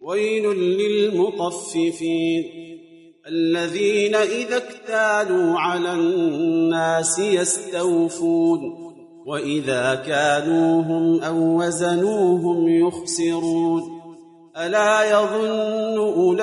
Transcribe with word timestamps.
ويل 0.00 0.46
للمطففين. 0.78 2.44
الذين 3.28 4.14
إذا 4.14 4.56
اكتالوا 4.56 5.58
على 5.58 5.92
الناس 5.92 7.18
يستوفون 7.18 8.60
وإذا 9.26 9.94
كانوهم 9.94 11.20
أو 11.22 11.60
وزنوهم 11.60 12.86
يخسرون. 12.86 13.82
ألا 14.56 15.10
يظن 15.10 15.98
أولئك 15.98 16.36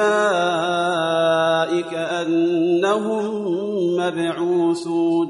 أنهم 1.93 3.45
مبعوثون. 3.95 5.27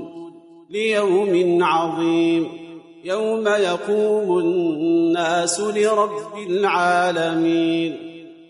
ليوم 0.70 1.64
عظيم 1.64 2.48
يوم 3.04 3.48
يقوم 3.48 4.40
الناس 4.40 5.60
لرب 5.60 6.38
العالمين. 6.50 8.07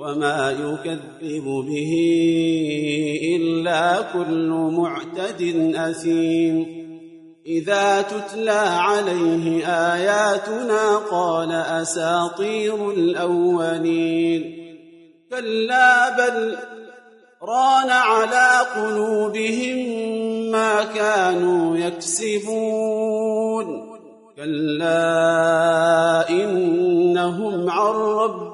وما 0.00 0.50
يكذب 0.50 1.44
به 1.44 1.92
إلا 3.36 4.02
كل 4.12 4.48
معتد 4.72 5.72
أثيم. 5.74 6.84
إذا 7.46 8.02
تتلى 8.02 8.50
عليه 8.50 9.66
آياتنا 9.66 10.96
قال 10.96 11.52
أساطير 11.52 12.90
الأولين. 12.90 14.42
كلا 15.30 16.16
بل 16.16 16.56
ران 17.42 17.90
على 17.90 18.66
قلوبهم 18.76 19.76
ما 20.50 20.84
كانوا 20.84 21.76
يكسبون. 21.76 23.66
كلا 24.36 26.30
إنهم 26.30 27.70
عن 27.70 27.92
ربهم 27.94 28.43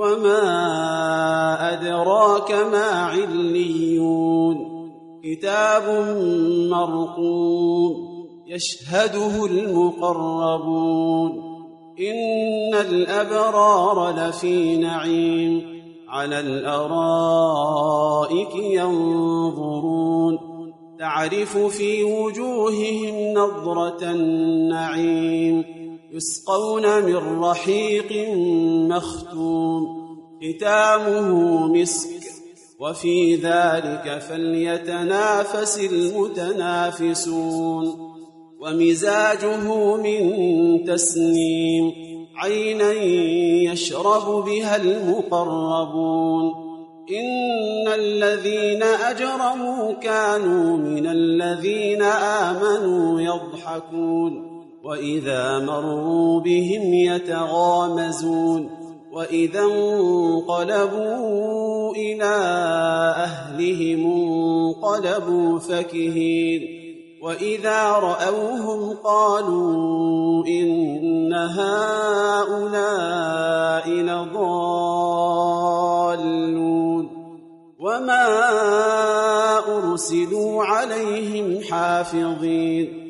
وما 0.00 1.72
أدراك 1.72 2.50
ما 2.52 2.88
عليون 2.90 4.56
كتاب 5.24 5.82
مرقوم 6.70 8.10
يشهده 8.46 9.46
المقربون 9.46 11.30
إن 12.00 12.74
الأبرار 12.74 14.10
لفي 14.10 14.76
نعيم 14.76 15.62
على 16.08 16.40
الأرائك 16.40 17.74
ينظرون 18.56 20.38
تعرف 20.98 21.58
في 21.58 22.04
وجوههم 22.04 23.34
نظرة 23.34 24.10
النعيم 24.10 25.64
يسقون 26.12 27.04
من 27.04 27.40
رحيق 27.40 28.28
مختوم. 28.88 30.00
ختامه 30.56 31.66
مسك 31.66 32.10
وفي 32.80 33.34
ذلك 33.34 34.22
فليتنافس 34.28 35.78
المتنافسون. 35.92 37.86
ومزاجه 38.60 39.96
من 39.96 40.84
تسنيم 40.84 41.92
عينا 42.36 42.92
يشرب 43.72 44.44
بها 44.44 44.76
المقربون. 44.76 46.44
إن 47.10 47.88
الذين 47.88 48.82
أجرموا 48.82 49.92
كانوا 49.92 50.76
من 50.76 51.06
الذين 51.06 52.02
آمنوا 52.02 53.20
يضحكون. 53.20 54.59
وإذا 54.84 55.58
مروا 55.58 56.40
بهم 56.40 56.94
يتغامزون 56.94 58.70
وإذا 59.12 59.62
انقلبوا 59.62 61.10
إلى 61.94 62.34
أهلهم 63.16 64.06
انقلبوا 64.06 65.58
فكهين 65.58 66.80
وإذا 67.22 67.88
رأوهم 67.92 68.96
قالوا 69.04 70.46
إن 70.46 71.32
هؤلاء 71.32 72.70
لضالون 73.90 75.40
وما 77.78 78.28
أرسلوا 79.68 80.64
عليهم 80.64 81.62
حافظين 81.70 83.09